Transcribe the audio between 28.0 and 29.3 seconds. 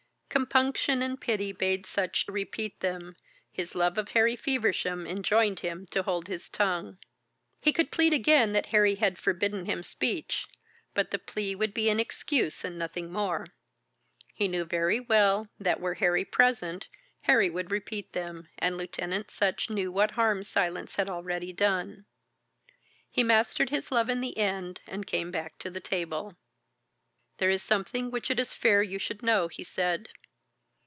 which it is fair you should